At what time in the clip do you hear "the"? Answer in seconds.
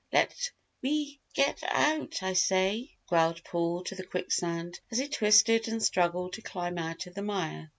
3.93-4.03, 7.13-7.21